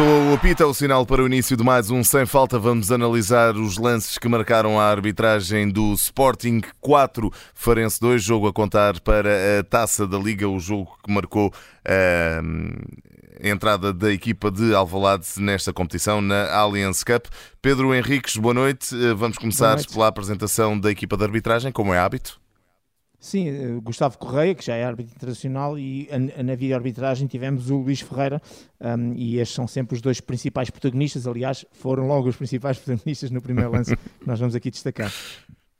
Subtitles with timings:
[0.00, 2.58] Soa o apito, é o sinal para o início de mais um Sem Falta.
[2.58, 8.52] Vamos analisar os lances que marcaram a arbitragem do Sporting 4, Farense 2, jogo a
[8.52, 11.52] contar para a Taça da Liga, o jogo que marcou
[11.84, 17.26] a entrada da equipa de Alvalade nesta competição na Allianz Cup.
[17.60, 18.96] Pedro Henriques, boa noite.
[19.18, 19.92] Vamos começar noite.
[19.92, 22.39] pela apresentação da equipa de arbitragem, como é hábito.
[23.20, 26.08] Sim, eh, Gustavo Correia, que já é árbitro internacional, e
[26.42, 28.40] na vídeo-arbitragem tivemos o Luís Ferreira,
[28.80, 33.30] um, e estes são sempre os dois principais protagonistas, aliás, foram logo os principais protagonistas
[33.30, 35.12] no primeiro lance que nós vamos aqui destacar.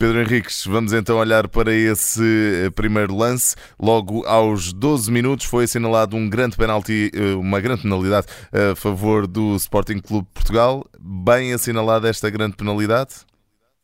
[0.01, 2.23] Pedro Henriques, vamos então olhar para esse
[2.65, 3.55] eh, primeiro lance.
[3.79, 9.27] Logo aos 12 minutos foi assinalado um grande penalti, eh, uma grande penalidade a favor
[9.27, 10.87] do Sporting Clube Portugal.
[10.99, 13.27] Bem assinalada esta grande penalidade?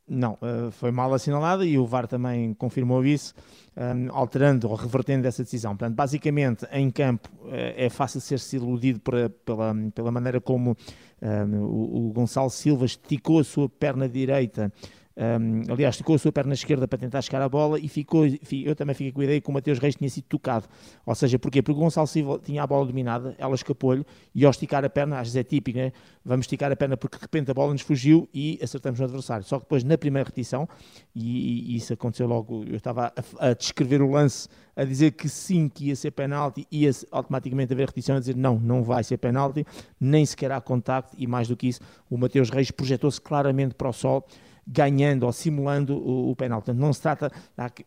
[0.09, 3.35] Não, eh, foi mal assinalada e o VAR também confirmou isso,
[3.77, 5.73] ehm, alterando ou revertendo essa decisão.
[5.77, 10.77] Portanto, basicamente, em campo eh, é fácil ser-se iludido pela, pela maneira como
[11.21, 14.73] ehm, o Gonçalo Silva esticou a sua perna direita
[15.17, 18.77] um, aliás, esticou a sua perna esquerda para tentar chegar à bola e ficou, eu
[18.77, 20.67] também fiquei com a ideia que o Mateus Reis tinha sido tocado.
[21.07, 21.63] Ou seja, porquê?
[21.63, 25.19] Porque o Gonçalo Silva tinha a bola dominada, ela escapou-lhe e ao esticar a perna,
[25.19, 25.93] às vezes é típico, né?
[26.23, 29.45] vamos esticar a perna porque de repente a bola nos fugiu e acertamos no adversário.
[29.45, 30.69] Só que depois na primeira repetição,
[31.15, 35.29] e, e isso aconteceu logo, eu estava a, a, descrever o lance, a dizer que
[35.31, 39.17] sim, que ia ser penalti, ia automaticamente haver repetição a dizer não, não vai ser
[39.17, 39.65] penalti,
[39.99, 43.89] nem sequer há contacto e mais do que isso, o Mateus Reis projetou-se claramente para
[43.89, 44.27] o sol
[44.67, 46.65] ganhando ou simulando o, o penalti.
[46.67, 47.31] Portanto, não se trata,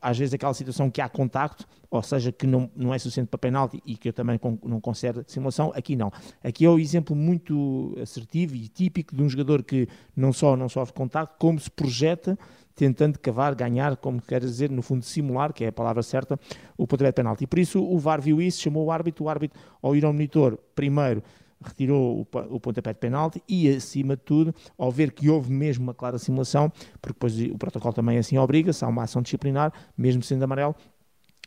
[0.02, 3.38] às vezes, daquela situação que há contacto, ou seja, que não, não é suficiente para
[3.38, 6.12] penalti e que eu também não considero simulação, aqui não.
[6.44, 10.56] Aqui é o um exemplo muito assertivo e típico de um jogador que não só
[10.56, 12.38] não sofre contacto, como se projeta
[12.76, 16.40] tentando cavar, ganhar, como quer dizer, no fundo, simular, que é a palavra certa,
[16.78, 17.44] o pontapé de penalti.
[17.44, 20.14] E por isso o VAR viu isso, chamou o árbitro, o árbitro, ao ir ao
[20.14, 21.22] monitor, primeiro
[21.64, 25.84] retirou o, o pontapé de penalti e, acima de tudo, ao ver que houve mesmo
[25.84, 26.72] uma clara simulação,
[27.02, 30.76] porque depois o protocolo também assim obriga, se há uma ação disciplinar, mesmo sendo amarelo,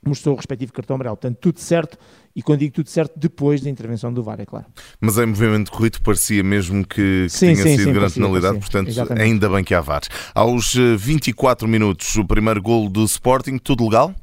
[0.05, 1.17] mostrou o respectivo cartão amarelo.
[1.17, 1.97] Portanto, tudo certo,
[2.35, 4.67] e quando digo tudo certo, depois da intervenção do VAR, é claro.
[5.01, 8.59] Mas em movimento corrido parecia mesmo que, que sim, tinha sim, sido sim, grande penalidade,
[8.59, 9.25] portanto, Exatamente.
[9.25, 10.03] ainda bem que há VAR.
[10.35, 14.15] Aos 24 eh, minutos, o primeiro golo do Sporting, tudo legal?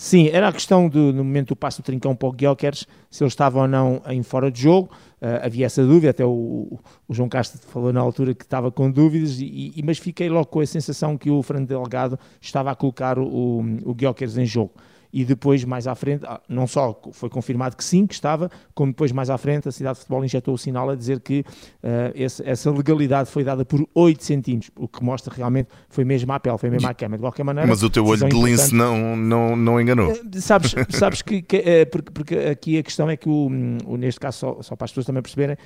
[0.00, 3.24] Sim, era a questão do, no momento do passo do trincão para o Guilherme, se
[3.24, 4.92] ele estava ou não em fora de jogo.
[5.20, 6.78] Uh, havia essa dúvida, até o,
[7.08, 10.46] o, João Castro falou na altura que estava com dúvidas, e, e, mas fiquei logo
[10.46, 13.60] com a sensação que o Fernando Delgado estava a colocar o, o,
[13.90, 14.70] o em jogo
[15.12, 18.92] e depois mais à frente, ah, não só foi confirmado que sim, que estava, como
[18.92, 22.12] depois mais à frente a cidade de futebol injetou o sinal a dizer que uh,
[22.14, 26.38] esse, essa legalidade foi dada por 8 centímetros, o que mostra realmente foi mesmo à
[26.38, 27.16] pele, foi mesmo à cama.
[27.16, 30.12] De qualquer maneira, mas o teu olho de lince não, não, não enganou.
[30.12, 33.48] Uh, sabes, sabes que, que uh, porque, porque, aqui a questão é que o,
[33.86, 35.56] o neste caso, só, só, para as pessoas também perceberem,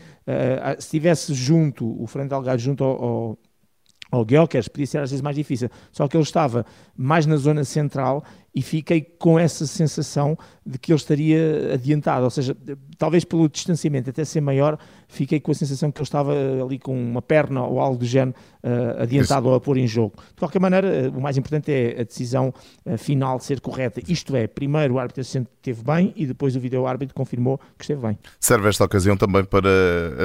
[0.79, 3.39] se estivesse junto, o Fernando Delgado junto ao, ao
[4.13, 7.65] ao Guilherme, podia ser às vezes mais difícil, só que ele estava mais na zona
[7.65, 8.23] central
[8.55, 12.57] e fiquei com essa sensação de que ele estaria adiantado, ou seja,
[12.97, 16.33] talvez pelo distanciamento até ser maior, fiquei com a sensação que ele estava
[16.63, 20.15] ali com uma perna ou algo do género uh, adiantado ou a pôr em jogo.
[20.29, 22.55] De qualquer maneira, eh, o mais importante é a decisão
[22.87, 24.01] uh, final ser correta.
[24.07, 28.01] Isto é, primeiro o árbitro esteve bem e depois o vídeo árbitro confirmou que esteve
[28.01, 28.19] bem.
[28.39, 29.69] Serve esta ocasião também para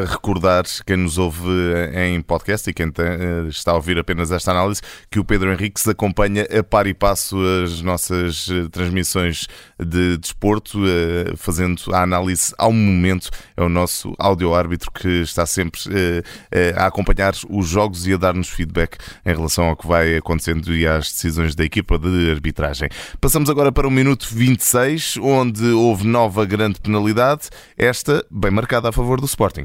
[0.05, 1.49] recordar quem nos ouve
[1.95, 2.91] em podcast e quem
[3.49, 6.93] está a ouvir apenas esta análise que o Pedro Henrique se acompanha a par e
[6.93, 9.47] passo as nossas eh, transmissões
[9.79, 13.29] de desporto, eh, fazendo a análise ao momento.
[13.55, 15.81] É o nosso áudio-árbitro que está sempre
[16.51, 20.73] eh, a acompanhar os jogos e a dar-nos feedback em relação ao que vai acontecendo
[20.75, 22.89] e às decisões da equipa de arbitragem.
[23.19, 28.91] Passamos agora para o minuto 26, onde houve nova grande penalidade, esta bem marcada a
[28.91, 29.63] favor do Sporting.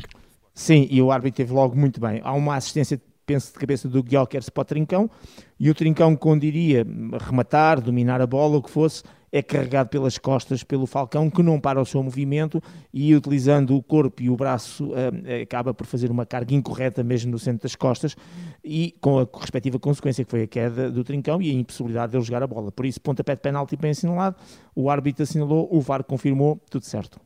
[0.54, 2.20] Sim, e o árbitro teve logo muito bem.
[2.22, 3.00] Há uma assistência
[3.32, 5.10] penso de cabeça do Guilherme para o Trincão,
[5.58, 6.86] e o Trincão, quando iria
[7.18, 11.58] rematar, dominar a bola, o que fosse, é carregado pelas costas pelo Falcão, que não
[11.58, 12.62] para o seu movimento
[12.92, 17.30] e, utilizando o corpo e o braço, uh, acaba por fazer uma carga incorreta mesmo
[17.30, 18.14] no centro das costas
[18.62, 22.18] e com a respectiva consequência que foi a queda do Trincão e a impossibilidade de
[22.18, 22.70] ele jogar a bola.
[22.70, 24.36] Por isso, pontapé de penalti bem assinalado,
[24.76, 27.18] o árbitro assinalou, o VAR confirmou, tudo certo.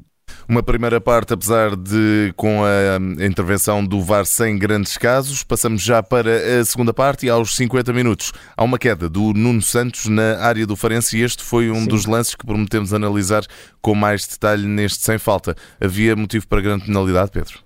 [0.48, 6.04] Uma primeira parte, apesar de com a intervenção do VAR sem grandes casos, passamos já
[6.04, 10.38] para a segunda parte e aos 50 minutos há uma queda do Nuno Santos na
[10.38, 11.88] área do Farense e este foi um Sim.
[11.88, 13.44] dos lances que prometemos analisar
[13.82, 15.56] com mais detalhe neste sem falta.
[15.80, 17.65] Havia motivo para grande penalidade, Pedro?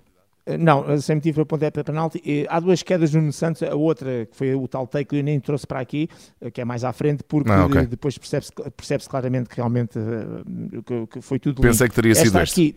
[0.59, 2.47] Não, sem motivo para pontapé para penalti.
[2.49, 5.23] Há duas quedas no Nuno Santos, a outra que foi o tal take que eu
[5.23, 6.09] nem trouxe para aqui,
[6.41, 7.87] eh, que é mais à frente, porque ah, okay.
[7.87, 11.61] depois percebe-se percebe claramente que realmente eh, que foi tudo.
[11.63, 12.77] Pensei que teria sido este.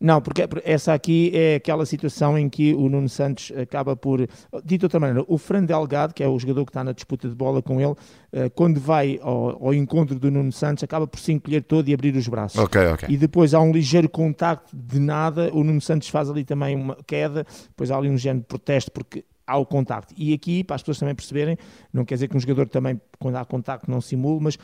[0.00, 4.20] Não, porque essa aqui é aquela situação em que o Nuno Santos acaba por.
[4.64, 7.28] Dito de outra maneira, o Fran Delgado, que é o jogador que está na disputa
[7.28, 7.94] de bola com ele,
[8.32, 11.94] eh, quando vai ao, ao encontro do Nuno Santos, acaba por se encolher todo e
[11.94, 12.60] abrir os braços.
[12.60, 13.08] Ok, ok.
[13.10, 16.96] E depois há um ligeiro contacto de nada, o Nuno Santos faz ali também uma
[17.06, 20.14] queda, depois há ali um género de protesto, porque há o contacto.
[20.16, 21.56] E aqui, para as pessoas também perceberem,
[21.92, 24.58] não quer dizer que um jogador também, quando há contacto, não simule, mas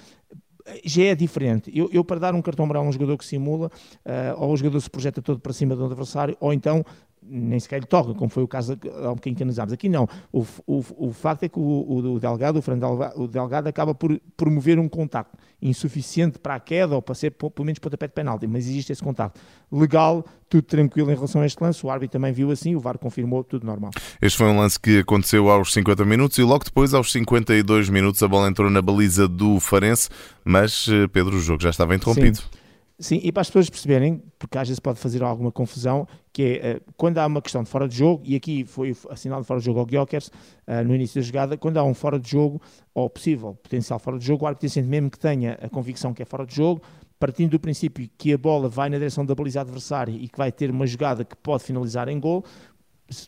[0.84, 1.70] já é diferente.
[1.74, 3.70] Eu, eu, para dar um cartão amarelo a um jogador que simula,
[4.04, 6.84] uh, ou o jogador se projeta todo para cima do adversário, ou então
[7.26, 9.72] nem sequer lhe toca, como foi o caso há um bocadinho que analisámos.
[9.72, 10.08] Aqui não.
[10.32, 14.20] O, o, o facto é que o, o, o Delgado, o Fernando Delgado, acaba por
[14.36, 18.46] promover um contacto insuficiente para a queda ou para ser pelo menos pontapé de penalti,
[18.46, 19.40] mas existe esse contacto.
[19.72, 22.98] Legal, tudo tranquilo em relação a este lance, o árbitro também viu assim, o VAR
[22.98, 23.90] confirmou, tudo normal.
[24.20, 28.22] Este foi um lance que aconteceu aos 50 minutos e logo depois, aos 52 minutos,
[28.22, 30.10] a bola entrou na baliza do Farense,
[30.44, 32.36] mas eh, Pedro, o jogo já estava interrompido.
[32.36, 32.63] Sim.
[32.96, 36.76] Sim, e para as pessoas perceberem, porque às vezes pode fazer alguma confusão, que é
[36.76, 39.66] uh, quando há uma questão de fora de jogo, e aqui foi assinalado fora de
[39.66, 42.62] jogo ao Gyökeres uh, no início da jogada, quando há um fora de jogo,
[42.94, 46.22] ou possível potencial fora de jogo, o árbitro tem mesmo que tenha a convicção que
[46.22, 46.82] é fora de jogo,
[47.18, 50.52] partindo do princípio que a bola vai na direção da baliza adversária e que vai
[50.52, 52.44] ter uma jogada que pode finalizar em gol,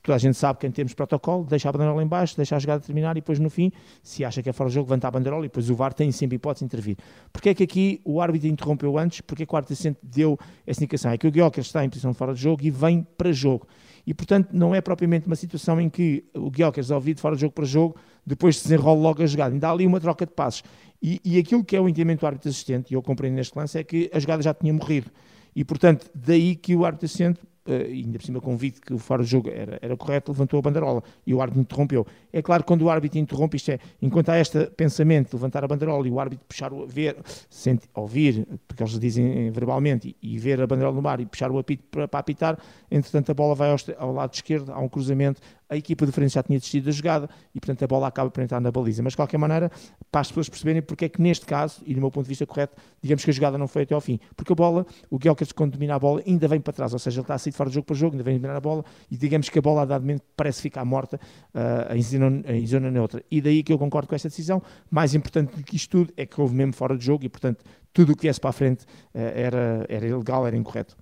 [0.02, 2.56] toda a gente sabe que em termos de protocolo, deixa a banderola em baixo, deixa
[2.56, 3.72] a jogada terminar e depois no fim,
[4.02, 6.10] se acha que é fora de jogo, levanta a banderola e depois o VAR tem
[6.12, 6.96] sempre hipótese de intervir.
[7.32, 9.20] Porquê é que aqui o árbitro interrompeu antes?
[9.20, 11.10] Porque é que o árbitro assistente deu essa indicação?
[11.10, 13.66] É que o Guioca está em posição de fora de jogo e vem para jogo.
[14.06, 17.40] E, portanto, não é propriamente uma situação em que o Guioca ouvido de fora de
[17.40, 19.52] jogo para jogo, depois se desenrola logo a jogada.
[19.52, 20.62] Ainda há ali uma troca de passos.
[21.02, 23.76] E, e aquilo que é o entendimento do árbitro assistente, e eu compreendo neste lance,
[23.76, 25.10] é que a jogada já tinha morrido.
[25.56, 29.22] E, portanto, daí que o árbitro assistente uh, ainda por cima convite que o fora
[29.22, 32.06] de jogo era, era correto, levantou a banderola e o árbitro interrompeu.
[32.32, 35.64] É claro que quando o árbitro interrompe, isto é, enquanto há este pensamento de levantar
[35.64, 37.16] a banderola e o árbitro puxar o ver,
[37.48, 41.50] sente, ouvir, porque eles dizem verbalmente, e, e, ver a banderola no mar e puxar
[41.50, 42.58] o apito para, para apitar,
[42.90, 46.34] entretanto a bola vai ao, ao lado esquerdo, há um cruzamento, a equipa de frente
[46.34, 49.02] já tinha desistido da jogada e, portanto, a bola acaba por entrar na baliza.
[49.02, 49.70] Mas, de qualquer maneira,
[50.10, 52.46] para as pessoas perceberem porque é que, neste caso, e do meu ponto de vista
[52.46, 54.20] correto, digamos que a jogada não foi até ao fim.
[54.36, 57.19] Porque a bola, o Guelkers, quando domina a bola, ainda vem para trás, ou seja,
[57.19, 59.17] ele está a sair fora de jogo para jogo, ainda vem dominar a bola e,
[59.17, 61.19] digamos que a bola, a dado momento, parece ficar morta
[61.55, 63.23] uh, em, zona, em zona neutra.
[63.31, 64.62] E daí que eu concordo com esta decisão.
[64.91, 67.64] Mais importante do que isto tudo é que houve mesmo fora de jogo e, portanto,
[67.93, 70.97] tudo o que viesse para a frente uh, era, era ilegal, era incorreto.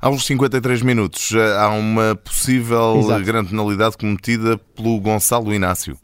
[0.00, 3.24] Aos 53 minutos, há uma possível Exato.
[3.24, 5.98] grande penalidade cometida pelo Gonçalo Inácio.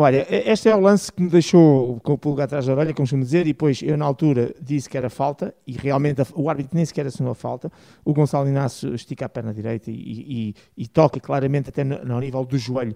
[0.00, 3.02] Olha, este é o lance que me deixou com o pulgar atrás da orelha, como
[3.02, 6.76] costumo dizer, e depois eu na altura disse que era falta, e realmente o árbitro
[6.76, 7.68] nem sequer assinou a falta.
[8.04, 12.20] O Gonçalo Inácio estica a perna direita e, e, e toca claramente até no, no
[12.20, 12.94] nível do joelho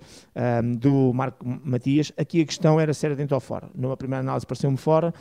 [0.63, 2.13] um, do Marco Matias.
[2.17, 3.69] Aqui a questão era se era dentro ou fora.
[3.75, 5.13] Numa primeira análise pareceu-me fora,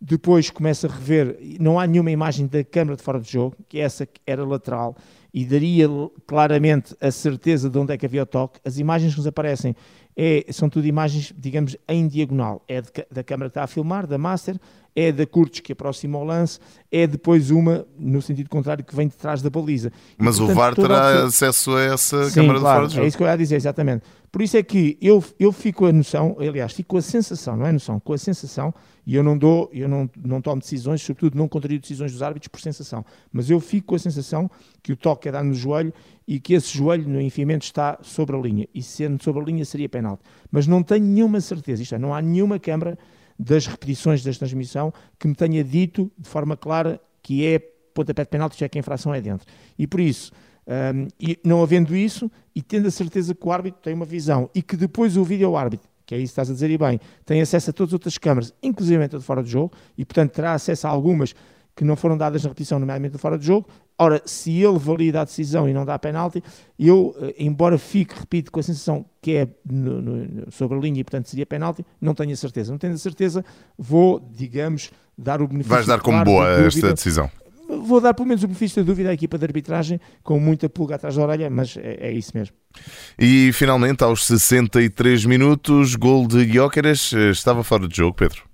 [0.00, 3.78] depois começa a rever, não há nenhuma imagem da câmara de fora de jogo, que
[3.78, 4.96] essa era lateral,
[5.34, 5.86] e daria
[6.26, 8.60] claramente a certeza de onde é que havia o toque.
[8.64, 9.76] As imagens que nos aparecem
[10.20, 12.60] é, são tudo imagens, digamos, em diagonal.
[12.66, 14.58] É de, da câmara que está a filmar, da Master,
[14.96, 16.58] é da Curtis que aproxima o lance,
[16.90, 19.92] é depois uma, no sentido contrário, que vem de trás da baliza.
[20.18, 22.94] Mas e, portanto, o VAR terá acesso a essa Sim, câmara claro, de fora de
[22.94, 23.04] jogo.
[23.04, 24.02] É isso que eu ia dizer, exatamente.
[24.32, 27.64] Por isso é que eu, eu fico a noção, aliás, fico com a sensação, não
[27.64, 28.74] é noção, com a sensação,
[29.06, 32.48] e eu não dou, eu não, não tomo decisões, sobretudo não contrario decisões dos árbitros
[32.48, 34.50] por sensação, mas eu fico com a sensação
[34.82, 35.94] que o toque é dado no joelho
[36.26, 39.64] e que esse joelho no enfiamento está sobre a linha, e sendo sobre a linha
[39.64, 40.22] seria penalti.
[40.50, 42.98] Mas não tenho nenhuma certeza, isto é, não há nenhuma câmara
[43.38, 48.30] das repetições da transmissão que me tenha dito de forma clara que é pontapé de
[48.30, 49.46] penalti, já é que a infração é dentro.
[49.78, 50.32] E por isso,
[50.66, 54.50] um, e não havendo isso, e tendo a certeza que o árbitro tem uma visão
[54.54, 57.00] e que depois o vídeo árbitro, que é isso que estás a dizer e bem,
[57.24, 60.32] tem acesso a todas as outras câmaras, inclusive a de fora de jogo, e portanto
[60.32, 61.34] terá acesso a algumas
[61.78, 63.68] que não foram dadas na repetição, nomeadamente de fora de jogo.
[63.96, 66.42] Ora, se ele valida a decisão e não dá penalti,
[66.76, 71.00] eu, eh, embora fique, repito, com a sensação que é no, no, sobre a linha
[71.00, 72.72] e portanto seria penalti, não tenho a certeza.
[72.72, 73.44] Não tenho a certeza,
[73.78, 75.72] vou, digamos, dar o benefício.
[75.72, 77.30] Vais dar como boa esta decisão
[77.68, 80.94] vou dar pelo menos o benefício da dúvida à equipa de arbitragem, com muita pulga
[80.94, 82.56] atrás da orelha, mas é, é isso mesmo.
[83.18, 88.47] E finalmente, aos 63 minutos, gol de Guióqueras, eh, estava fora de jogo, Pedro?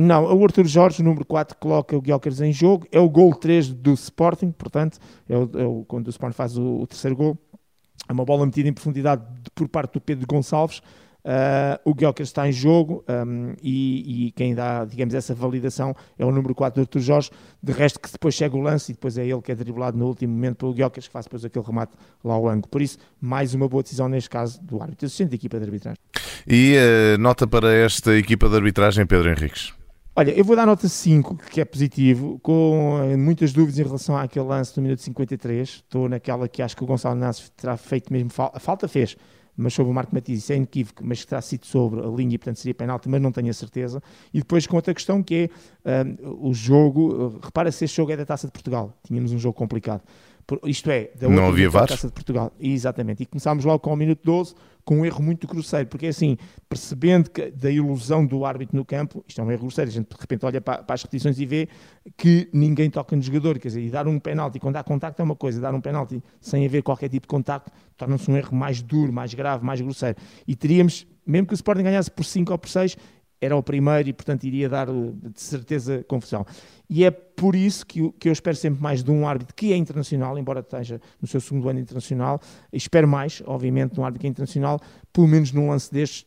[0.00, 3.72] Não, o Arthur Jorge, número 4, coloca o Guióqueras em jogo, é o gol 3
[3.72, 7.36] do Sporting, portanto, é, o, é o, quando o Sporting faz o, o terceiro gol,
[8.08, 9.24] é uma bola metida em profundidade
[9.56, 10.80] por parte do Pedro Gonçalves,
[11.24, 16.24] Uh, o Guilherme está em jogo um, e, e, quem dá, digamos, essa validação é
[16.24, 17.30] o número 4 do Arthur Jorge.
[17.62, 20.06] De resto, que depois chega o lance e depois é ele que é driblado no
[20.06, 21.92] último momento pelo Guilherme, que faz depois aquele remate
[22.24, 22.68] lá ao ângulo.
[22.68, 25.98] Por isso, mais uma boa decisão neste caso do árbitro assistente da equipa de arbitragem.
[26.46, 29.77] E uh, nota para esta equipa de arbitragem, Pedro Henriques?
[30.18, 34.16] Olha, eu vou dar nota 5, que é positivo, com eh, muitas dúvidas em relação
[34.16, 35.68] àquele lance do minuto 53.
[35.68, 38.56] Estou naquela que acho que o Gonçalo Inácio terá feito mesmo falta.
[38.56, 39.16] A falta fez,
[39.56, 42.38] mas sobre o Marco Matias, isso é inequívoco, mas terá sido sobre a linha e,
[42.38, 44.02] portanto, seria penalti, mas não tenho a certeza.
[44.34, 45.52] E depois com outra questão que
[45.84, 47.38] é um, o jogo.
[47.40, 48.92] Repara se este jogo é da Taça de Portugal.
[49.04, 50.02] Tínhamos um jogo complicado.
[50.64, 52.52] Isto é, da não havia da Taça de Portugal.
[52.58, 53.22] Exatamente.
[53.22, 54.54] E começámos logo com o minuto 12
[54.88, 58.86] com um erro muito grosseiro, porque é assim, percebendo que, da ilusão do árbitro no
[58.86, 61.38] campo, isto é um erro grosseiro, a gente de repente olha para, para as repetições
[61.38, 61.68] e vê
[62.16, 65.24] que ninguém toca no jogador, quer dizer, e dar um penalti, quando há contacto é
[65.26, 68.80] uma coisa, dar um penalti sem haver qualquer tipo de contacto, torna-se um erro mais
[68.80, 70.16] duro, mais grave, mais grosseiro.
[70.46, 72.96] E teríamos, mesmo que o Sporting ganhasse por 5 ou por 6,
[73.40, 76.44] era o primeiro e, portanto, iria dar de certeza confusão.
[76.90, 80.38] E é por isso que eu, espero sempre mais de um árbitro que é internacional,
[80.38, 82.40] embora esteja no seu segundo ano internacional.
[82.72, 84.80] Espero mais, obviamente, de um árbitro que é internacional,
[85.12, 86.26] pelo menos num lance destes,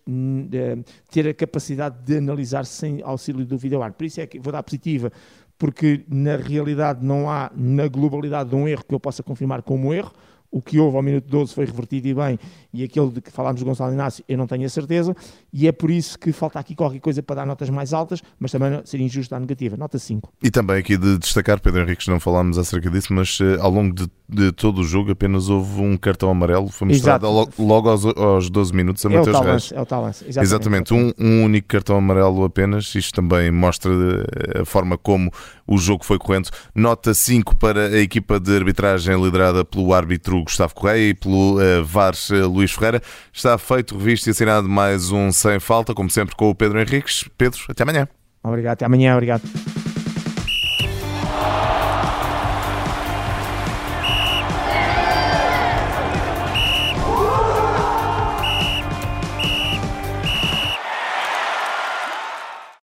[1.09, 3.97] ter a capacidade de analisar sem auxílio do vídeo-árbitro.
[3.97, 5.11] Por isso é que vou dar positiva,
[5.57, 9.93] porque na realidade não há, na globalidade de um erro que eu possa confirmar como
[9.93, 10.13] erro
[10.51, 12.39] o que houve ao minuto 12 foi revertido e bem,
[12.73, 15.15] e aquele de que falámos do Gonçalo Inácio, eu não tenho a certeza,
[15.53, 18.51] e é por isso que falta aqui qualquer coisa para dar notas mais altas, mas
[18.51, 20.31] também seria injusto dar negativa, nota 5.
[20.43, 23.95] E também aqui de destacar, Pedro Henrique, não falámos acerca disso, mas uh, ao longo
[23.95, 28.05] de, de, todo o jogo apenas houve um cartão amarelo, foi mostrado logo, logo aos,
[28.05, 29.71] aos 12 minutos a é Matheus Reis.
[29.71, 30.91] É o tal lance, exatamente.
[30.91, 30.93] exatamente.
[30.93, 35.31] Um, um único cartão amarelo apenas, isto também mostra eh, a forma como
[35.71, 36.49] o jogo foi correndo.
[36.75, 41.83] Nota 5 para a equipa de arbitragem liderada pelo árbitro Gustavo Correia e pelo uh,
[41.85, 43.01] VAR uh, Luís Ferreira.
[43.31, 47.23] Está feito, revisto e assinado mais um Sem Falta, como sempre com o Pedro Henriques.
[47.37, 48.07] Pedro, até amanhã.
[48.43, 49.43] Obrigado, até amanhã, obrigado.